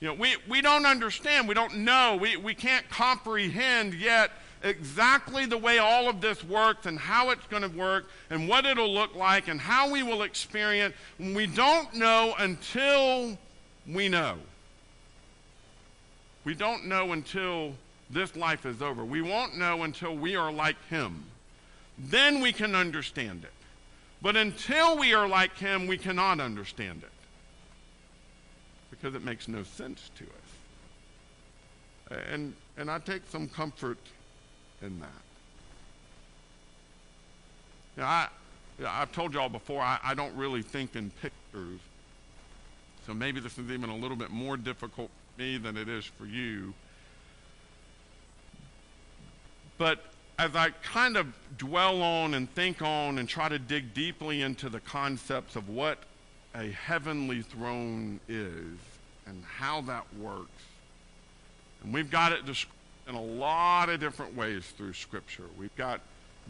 [0.00, 4.30] You know, we, we don't understand, we don't know, we, we can't comprehend yet
[4.62, 8.64] exactly the way all of this works and how it's going to work and what
[8.64, 10.94] it'll look like and how we will experience.
[11.18, 13.36] We don't know until
[13.86, 14.36] we know.
[16.44, 17.74] We don't know until
[18.08, 19.04] this life is over.
[19.04, 21.24] We won't know until we are like Him.
[21.98, 23.52] Then we can understand it.
[24.22, 27.10] But until we are like Him, we cannot understand it
[29.00, 32.20] because it makes no sense to us.
[32.30, 33.98] And, and I take some comfort
[34.82, 35.08] in that.
[37.96, 38.28] Know, I,
[38.86, 41.80] I've told y'all before, I, I don't really think in pictures.
[43.06, 46.04] So maybe this is even a little bit more difficult for me than it is
[46.04, 46.74] for you.
[49.78, 50.00] But
[50.38, 51.26] as I kind of
[51.58, 55.98] dwell on and think on and try to dig deeply into the concepts of what
[56.54, 58.78] a heavenly throne is,
[59.26, 60.62] and how that works.
[61.82, 62.40] And we've got it
[63.08, 65.44] in a lot of different ways through Scripture.
[65.58, 66.00] We've got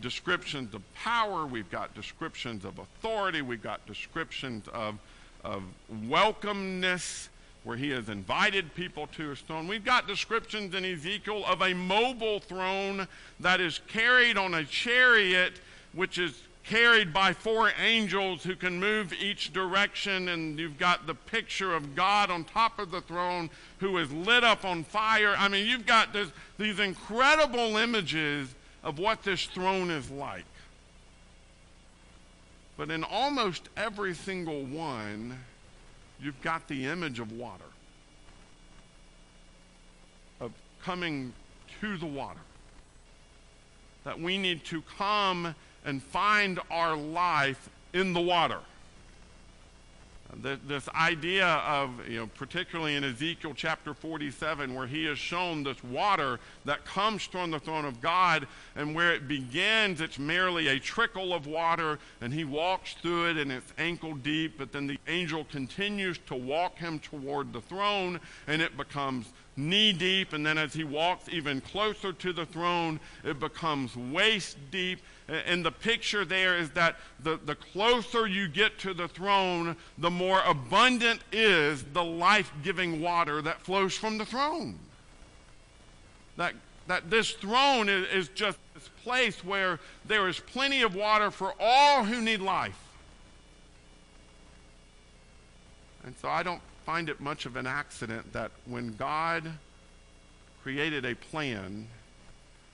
[0.00, 4.98] descriptions of power, we've got descriptions of authority, we've got descriptions of,
[5.44, 5.62] of
[6.06, 7.28] welcomeness,
[7.64, 9.68] where he has invited people to his throne.
[9.68, 13.06] We've got descriptions in Ezekiel of a mobile throne
[13.40, 15.60] that is carried on a chariot,
[15.92, 21.14] which is carried by four angels who can move each direction, and you've got the
[21.14, 25.34] picture of God on top of the throne who is lit up on fire.
[25.36, 30.44] I mean, you've got this, these incredible images of what this throne is like.
[32.76, 35.38] But in almost every single one,
[36.20, 37.64] you've got the image of water,
[40.40, 41.32] of coming
[41.80, 42.40] to the water.
[44.04, 48.60] That we need to come and find our life in the water.
[50.44, 55.64] Uh, this idea of, you know, particularly in Ezekiel chapter 47, where he is shown
[55.64, 60.68] this water that comes from the throne of God, and where it begins, it's merely
[60.68, 64.86] a trickle of water, and he walks through it, and it's ankle deep, but then
[64.86, 70.44] the angel continues to walk him toward the throne, and it becomes knee deep, and
[70.44, 75.70] then as he walks even closer to the throne, it becomes waist deep, and the
[75.70, 81.20] picture there is that the, the closer you get to the throne, the more abundant
[81.30, 84.78] is the life giving water that flows from the throne.
[86.36, 86.54] That,
[86.86, 91.54] that this throne is, is just this place where there is plenty of water for
[91.60, 92.78] all who need life.
[96.04, 99.48] And so I don't find it much of an accident that when God
[100.64, 101.86] created a plan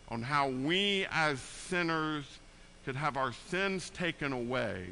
[0.08, 2.24] on how we as sinners
[2.86, 4.86] could have our sins taken away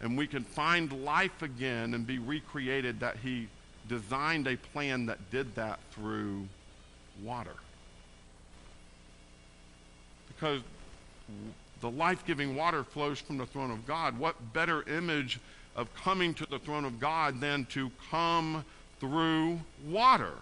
[0.00, 3.48] and we could find life again and be recreated, that he
[3.86, 6.48] designed a plan that did that through
[7.22, 7.56] water.
[10.28, 10.62] Because
[11.82, 14.18] the life giving water flows from the throne of God.
[14.18, 15.38] What better image
[15.78, 18.64] of coming to the throne of God than to come
[18.98, 20.32] through water?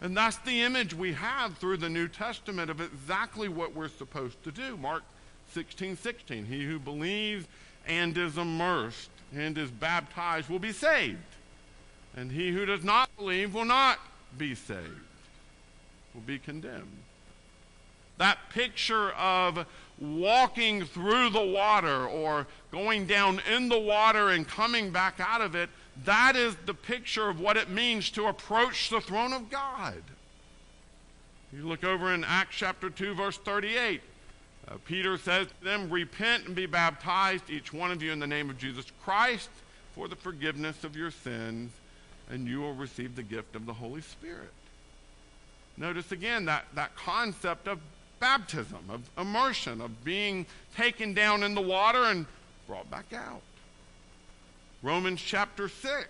[0.00, 4.42] And that's the image we have through the New Testament of exactly what we're supposed
[4.44, 4.76] to do.
[4.76, 5.04] Mark
[5.52, 6.44] 16 16.
[6.44, 7.46] He who believes
[7.86, 11.18] and is immersed and is baptized will be saved.
[12.16, 13.98] And he who does not believe will not
[14.36, 14.88] be saved,
[16.12, 16.98] will be condemned.
[18.18, 19.66] That picture of
[20.00, 25.54] walking through the water or going down in the water and coming back out of
[25.54, 25.70] it,
[26.04, 30.02] that is the picture of what it means to approach the throne of God.
[31.52, 34.00] You look over in Acts chapter 2, verse 38.
[34.66, 38.26] Uh, Peter says to them, Repent and be baptized, each one of you, in the
[38.26, 39.50] name of Jesus Christ,
[39.94, 41.70] for the forgiveness of your sins,
[42.28, 44.50] and you will receive the gift of the Holy Spirit.
[45.76, 47.78] Notice again that, that concept of
[48.24, 52.24] baptism, of immersion, of being taken down in the water and
[52.66, 53.42] brought back out.
[54.82, 56.08] Romans chapter 6.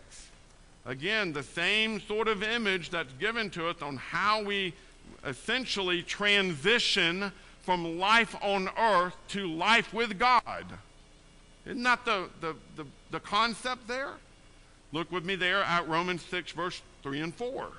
[0.86, 4.74] Again, the same sort of image that's given to us on how we
[5.26, 10.66] essentially transition from life on earth to life with God.
[11.66, 14.12] Isn't that the, the, the, the concept there?
[14.92, 17.72] Look with me there at Romans 6, verse 3 and 4.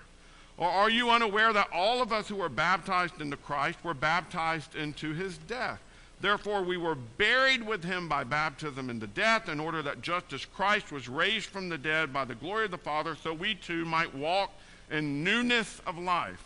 [0.58, 4.76] Or are you unaware that all of us who were baptized into Christ were baptized
[4.76, 5.82] into his death?
[6.22, 10.46] Therefore, we were buried with him by baptism into death, in order that just as
[10.46, 13.84] Christ was raised from the dead by the glory of the Father, so we too
[13.84, 14.54] might walk
[14.90, 16.44] in newness of life.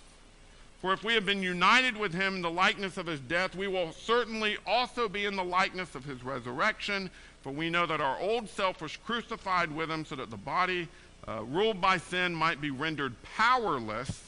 [0.81, 3.67] For if we have been united with him in the likeness of his death, we
[3.67, 7.11] will certainly also be in the likeness of his resurrection.
[7.41, 10.87] For we know that our old self was crucified with him, so that the body
[11.29, 14.23] uh, ruled by sin might be rendered powerless,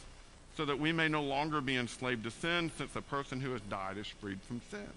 [0.55, 3.61] so that we may no longer be enslaved to sin, since the person who has
[3.61, 4.89] died is freed from sin.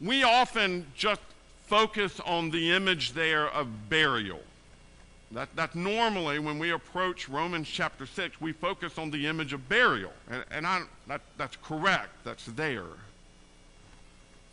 [0.00, 1.20] We often just
[1.66, 4.40] focus on the image there of burial.
[5.32, 9.68] That, that's normally when we approach Romans chapter 6, we focus on the image of
[9.68, 10.12] burial.
[10.30, 12.84] And, and I, that, that's correct, that's there.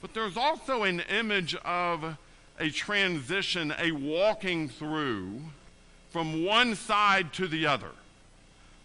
[0.01, 2.17] But there's also an image of
[2.59, 5.41] a transition, a walking through
[6.09, 7.91] from one side to the other.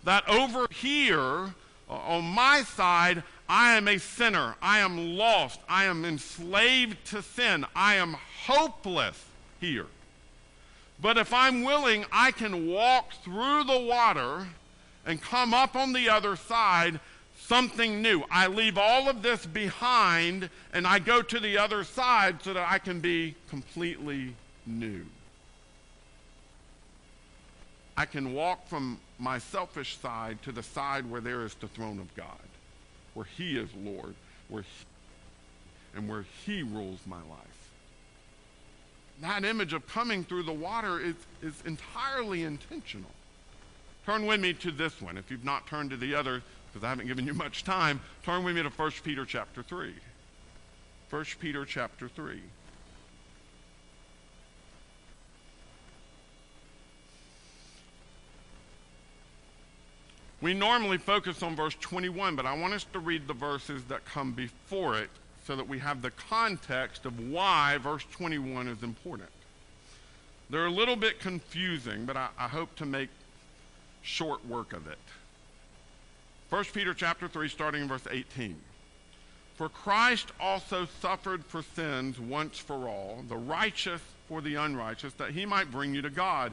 [0.04, 1.54] That over here,
[1.88, 4.56] uh, on my side, I am a sinner.
[4.62, 5.60] I am lost.
[5.68, 7.66] I am enslaved to sin.
[7.74, 9.24] I am hopeless
[9.60, 9.86] here.
[11.00, 14.46] But if I'm willing, I can walk through the water
[15.06, 17.00] and come up on the other side
[17.50, 18.22] something new.
[18.30, 22.70] I leave all of this behind and I go to the other side so that
[22.70, 24.36] I can be completely
[24.66, 25.04] new.
[27.96, 31.98] I can walk from my selfish side to the side where there is the throne
[31.98, 32.48] of God,
[33.14, 34.14] where He is Lord,
[34.48, 37.70] where he, and where He rules my life.
[39.22, 43.10] That image of coming through the water is, is entirely intentional.
[44.06, 45.18] Turn with me to this one.
[45.18, 46.42] If you've not turned to the other,
[46.72, 49.92] because I haven't given you much time, turn with me to 1 Peter chapter 3.
[51.10, 52.40] 1 Peter chapter 3.
[60.40, 64.04] We normally focus on verse 21, but I want us to read the verses that
[64.06, 65.10] come before it
[65.46, 69.28] so that we have the context of why verse 21 is important.
[70.48, 73.10] They're a little bit confusing, but I, I hope to make
[74.02, 74.98] short work of it.
[76.50, 78.56] 1 Peter chapter 3, starting in verse 18.
[79.54, 85.30] For Christ also suffered for sins once for all, the righteous for the unrighteous, that
[85.30, 86.52] he might bring you to God.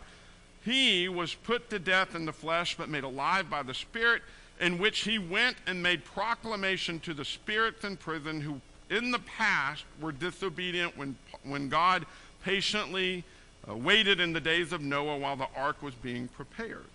[0.64, 4.22] He was put to death in the flesh, but made alive by the Spirit,
[4.60, 9.20] in which he went and made proclamation to the spirits in prison who in the
[9.20, 12.06] past were disobedient when, when God
[12.44, 13.24] patiently
[13.68, 16.86] uh, waited in the days of Noah while the ark was being prepared.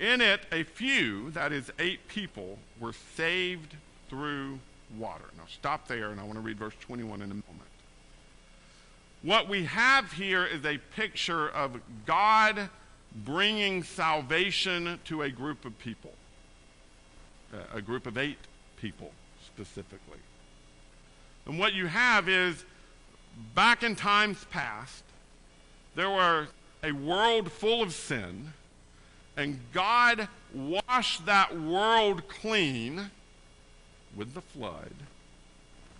[0.00, 3.74] In it, a few, that is, eight people, were saved
[4.08, 4.60] through
[4.96, 5.24] water.
[5.36, 7.44] Now, stop there, and I want to read verse 21 in a moment.
[9.22, 12.70] What we have here is a picture of God
[13.24, 16.12] bringing salvation to a group of people,
[17.52, 18.38] uh, a group of eight
[18.80, 19.10] people
[19.44, 20.18] specifically.
[21.46, 22.64] And what you have is,
[23.54, 25.02] back in times past,
[25.96, 26.46] there were
[26.84, 28.52] a world full of sin
[29.38, 33.10] and God washed that world clean
[34.16, 34.92] with the flood.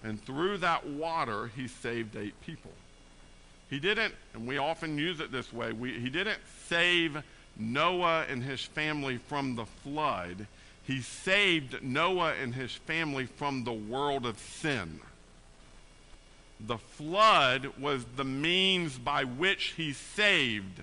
[0.02, 2.72] And through that water, he saved eight people.
[3.70, 7.22] He didn't, and we often use it this way, we, he didn't save
[7.56, 10.46] Noah and his family from the flood.
[10.84, 14.98] He saved Noah and his family from the world of sin.
[16.58, 20.82] The flood was the means by which he saved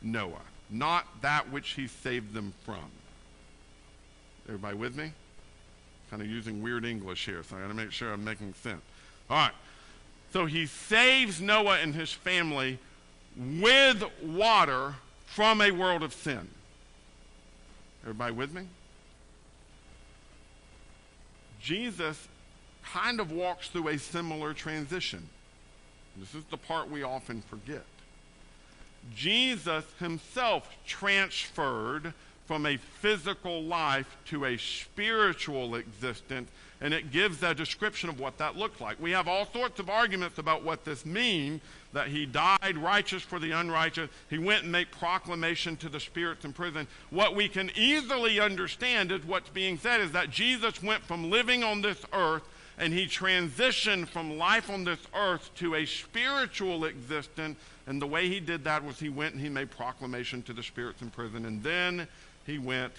[0.00, 2.90] Noah not that which he saved them from.
[4.48, 5.12] Everybody with me?
[6.10, 8.82] Kind of using weird English here, so I got to make sure I'm making sense.
[9.28, 9.52] All right.
[10.32, 12.78] So he saves Noah and his family
[13.36, 14.94] with water
[15.26, 16.48] from a world of sin.
[18.02, 18.62] Everybody with me?
[21.60, 22.28] Jesus
[22.84, 25.28] kind of walks through a similar transition.
[26.16, 27.84] This is the part we often forget.
[29.14, 32.12] Jesus himself transferred
[32.46, 36.48] from a physical life to a spiritual existence,
[36.80, 39.00] and it gives a description of what that looked like.
[39.00, 41.60] We have all sorts of arguments about what this means
[41.92, 44.10] that he died righteous for the unrighteous.
[44.30, 46.86] He went and made proclamation to the spirits in prison.
[47.10, 51.64] What we can easily understand is what's being said is that Jesus went from living
[51.64, 52.42] on this earth
[52.78, 57.58] and he transitioned from life on this earth to a spiritual existence.
[57.86, 60.62] And the way he did that was he went and he made proclamation to the
[60.62, 61.46] spirits in prison.
[61.46, 62.06] And then
[62.44, 62.92] he went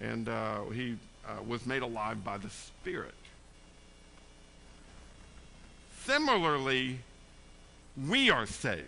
[0.00, 3.14] and uh, he uh, was made alive by the Spirit.
[6.04, 6.98] Similarly,
[8.08, 8.86] we are saved.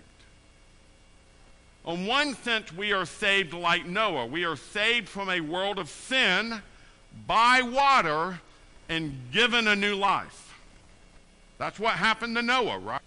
[1.87, 4.27] In one sense, we are saved like Noah.
[4.27, 6.61] We are saved from a world of sin
[7.27, 8.41] by water
[8.89, 10.55] and given a new life.
[11.59, 13.01] That's what happened to Noah, right?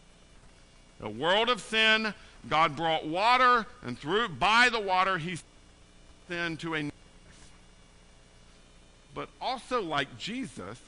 [1.01, 2.13] A world of sin,
[2.49, 5.38] God brought water, and through by the water, he
[6.28, 7.49] sin to a new life.
[9.13, 10.80] But also, like Jesus,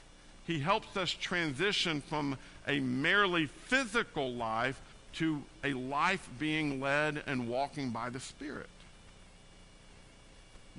[0.46, 2.36] he helps us transition from
[2.66, 4.80] a merely physical life
[5.14, 8.68] to a life being led and walking by the Spirit.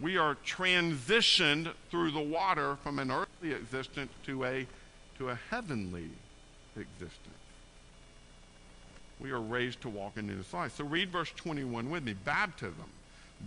[0.01, 3.11] We are transitioned through the water from an
[3.41, 4.65] earthly existence to a,
[5.17, 6.09] to a heavenly
[6.75, 7.19] existence.
[9.19, 10.75] We are raised to walk in newness life.
[10.75, 12.13] So read verse 21 with me.
[12.13, 12.89] Baptism,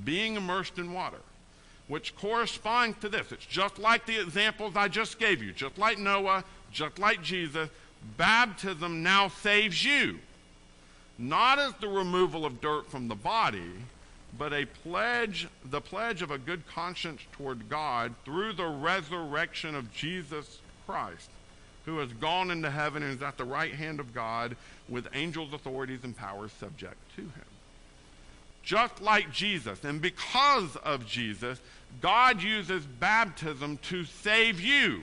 [0.04, 1.20] being immersed in water,
[1.88, 3.32] which corresponds to this.
[3.32, 7.68] It's just like the examples I just gave you, just like Noah, just like Jesus.
[8.16, 10.18] Baptism now saves you
[11.18, 13.70] not as the removal of dirt from the body,
[14.38, 19.92] but a pledge, the pledge of a good conscience toward God through the resurrection of
[19.92, 21.30] Jesus Christ,
[21.84, 24.56] who has gone into heaven and is at the right hand of God
[24.88, 27.44] with angels, authorities, and powers subject to him.
[28.62, 31.60] Just like Jesus, and because of Jesus,
[32.00, 35.02] God uses baptism to save you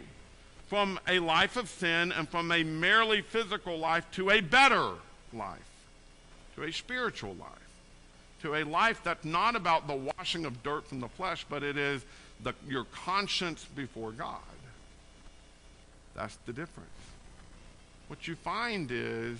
[0.68, 4.94] from a life of sin and from a merely physical life to a better
[5.34, 5.72] life
[6.56, 7.61] to a spiritual life,
[8.42, 11.78] to a life that's not about the washing of dirt from the flesh, but it
[11.78, 12.04] is
[12.44, 14.40] the, your conscience before God.
[16.16, 16.90] That's the difference.
[18.08, 19.40] What you find is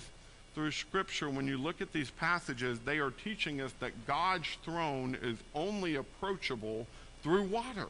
[0.54, 5.16] through Scripture, when you look at these passages, they are teaching us that God's throne
[5.22, 6.86] is only approachable
[7.22, 7.86] through water.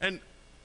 [0.00, 0.20] And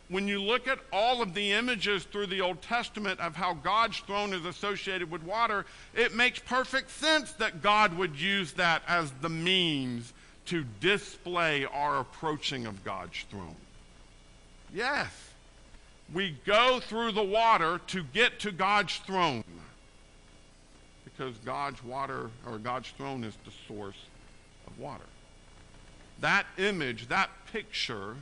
[0.10, 4.00] when you look at all of the images through the Old Testament of how God's
[4.00, 9.12] throne is associated with water, it makes perfect sense that God would use that as
[9.22, 10.14] the means
[10.48, 13.56] to display our approaching of God's throne.
[14.74, 15.12] Yes,
[16.12, 19.44] we go through the water to get to God's throne
[21.04, 23.98] because God's water or God's throne is the source
[24.66, 25.04] of water.
[26.20, 28.16] That image, that picture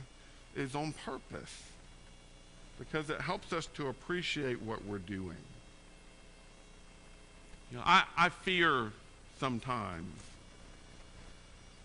[0.54, 1.62] is on purpose
[2.78, 5.36] because it helps us to appreciate what we're doing.
[7.70, 8.92] You know, I, I fear
[9.38, 10.22] sometimes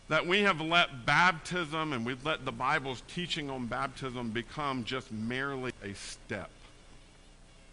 [0.09, 5.11] that we have let baptism and we've let the Bible's teaching on baptism become just
[5.11, 6.49] merely a step.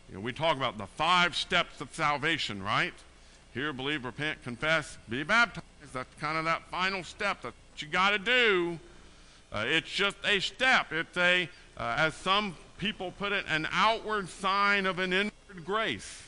[0.09, 2.95] You know, we talk about the five steps of salvation, right?
[3.55, 5.67] Hear, believe, repent, confess, be baptized.
[5.93, 7.43] That's kind of that final step.
[7.43, 8.79] that you got to do.
[9.53, 10.93] Uh, it's just a step.
[10.93, 16.25] It's a, uh, as some people put it, an outward sign of an inward grace.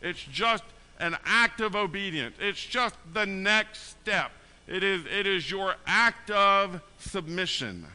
[0.00, 0.64] It's just
[0.98, 2.34] an act of obedience.
[2.40, 4.32] It's just the next step.
[4.66, 7.86] It is, it is your act of submission.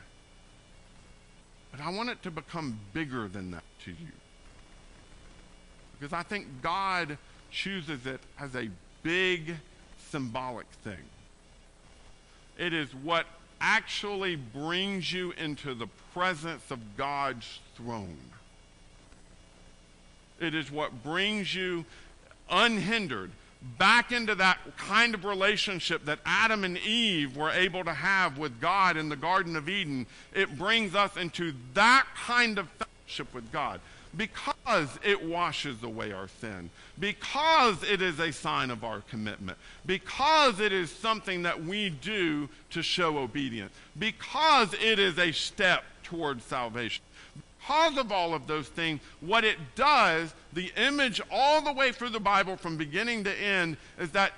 [1.72, 4.14] But I want it to become bigger than that to you.
[6.00, 7.18] Because I think God
[7.50, 8.70] chooses it as a
[9.02, 9.56] big
[10.12, 11.04] symbolic thing.
[12.58, 13.26] It is what
[13.60, 18.18] actually brings you into the presence of God's throne.
[20.40, 21.86] It is what brings you
[22.50, 23.32] unhindered
[23.78, 28.62] back into that kind of relationship that Adam and Eve were able to have with
[28.62, 30.06] God in the Garden of Eden.
[30.34, 33.80] It brings us into that kind of fellowship with God
[34.16, 34.56] because
[35.04, 40.72] it washes away our sin, because it is a sign of our commitment, because it
[40.72, 47.04] is something that we do to show obedience, because it is a step towards salvation.
[47.60, 52.10] Because of all of those things, what it does, the image all the way through
[52.10, 54.34] the Bible from beginning to end, is that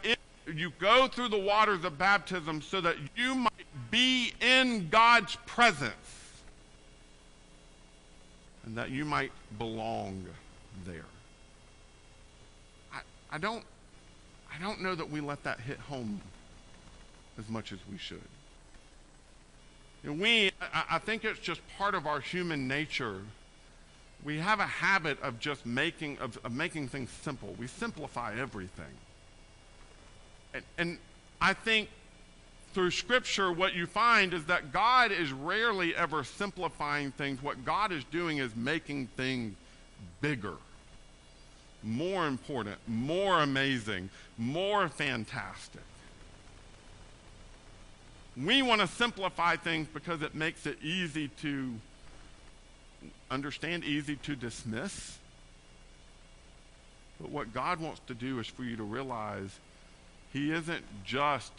[0.52, 3.52] you go through the waters of baptism so that you might
[3.92, 5.94] be in God's presence
[8.70, 10.24] and that you might belong
[10.86, 11.06] there.
[12.94, 13.00] I,
[13.32, 13.64] I don't
[14.54, 16.22] I don't know that we let that hit home
[17.40, 18.22] as much as we should.
[20.04, 23.22] Know, we, I, I think it's just part of our human nature.
[24.24, 27.56] We have a habit of just making, of, of making things simple.
[27.58, 28.86] We simplify everything.
[30.54, 30.98] And, and
[31.42, 31.90] I think
[32.74, 37.42] through Scripture, what you find is that God is rarely ever simplifying things.
[37.42, 39.56] What God is doing is making things
[40.22, 40.56] bigger,
[41.84, 45.82] more important, more amazing, more fantastic.
[48.38, 51.74] We want to simplify things because it makes it easy to
[53.32, 55.18] understand, easy to dismiss.
[57.20, 59.60] But what God wants to do is for you to realize
[60.32, 61.52] He isn't just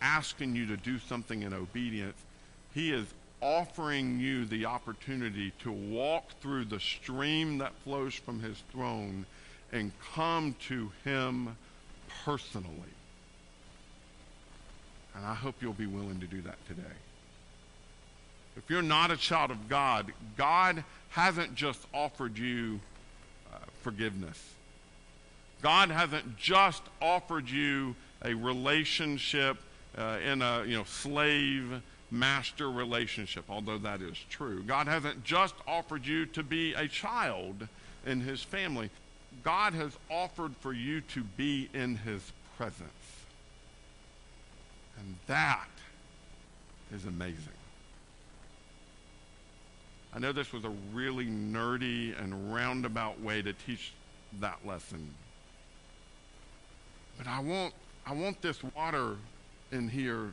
[0.00, 2.16] asking you to do something in obedience,
[2.74, 3.06] He is
[3.40, 9.26] offering you the opportunity to walk through the stream that flows from His throne
[9.72, 11.56] and come to Him
[12.24, 12.70] personally.
[15.14, 16.82] And I hope you'll be willing to do that today.
[18.56, 22.80] If you're not a child of God, God hasn't just offered you
[23.52, 24.40] uh, forgiveness.
[25.62, 29.56] God hasn't just offered you a relationship
[29.96, 34.62] uh, in a you know slave master relationship, although that is true.
[34.62, 37.66] God hasn't just offered you to be a child
[38.06, 38.90] in his family.
[39.42, 42.90] God has offered for you to be in his presence.
[44.98, 45.68] And that
[46.94, 47.38] is amazing.
[50.14, 53.92] I know this was a really nerdy and roundabout way to teach
[54.40, 55.10] that lesson.
[57.18, 57.74] But I want,
[58.06, 59.16] I want this water
[59.74, 60.32] in here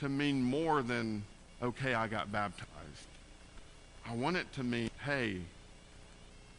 [0.00, 1.22] to mean more than,
[1.62, 2.68] okay, I got baptized.
[4.08, 5.40] I want it to mean, hey,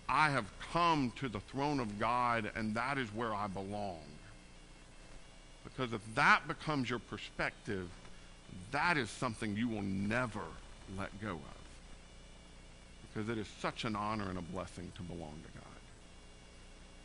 [0.07, 3.99] I have come to the throne of God and that is where I belong.
[5.63, 7.89] Because if that becomes your perspective,
[8.71, 10.41] that is something you will never
[10.97, 11.39] let go of.
[13.13, 15.63] Because it is such an honor and a blessing to belong to God.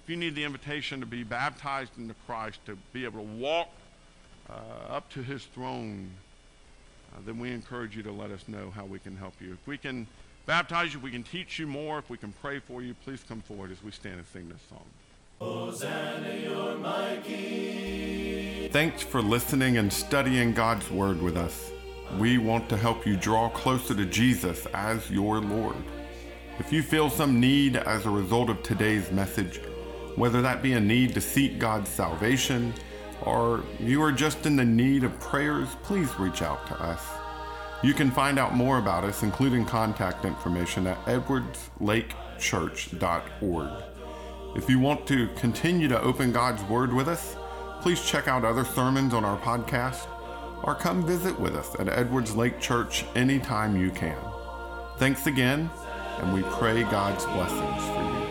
[0.04, 3.68] If you need the invitation to be baptized into Christ, to be able to walk
[4.50, 6.10] uh, up to his throne,
[7.12, 9.52] uh, then we encourage you to let us know how we can help you.
[9.52, 10.06] If we can
[10.46, 13.22] baptize you, if we can teach you more, if we can pray for you, please
[13.28, 14.84] come forward as we stand and sing this song.
[15.40, 16.28] Hosanna.
[18.70, 21.70] Thanks for listening and studying God's Word with us.
[22.18, 25.76] We want to help you draw closer to Jesus as your Lord.
[26.58, 29.60] If you feel some need as a result of today's message,
[30.16, 32.74] whether that be a need to seek God's salvation,
[33.22, 37.04] or you are just in the need of prayers, please reach out to us.
[37.82, 43.82] You can find out more about us, including contact information, at edwardslakechurch.org.
[44.56, 47.36] If you want to continue to open God's Word with us,
[47.80, 50.08] please check out other sermons on our podcast
[50.64, 54.18] or come visit with us at Edwards Lake Church anytime you can.
[54.96, 55.70] Thanks again,
[56.18, 58.27] and we pray God's blessings for you.